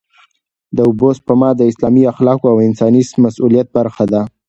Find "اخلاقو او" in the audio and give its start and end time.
2.13-2.57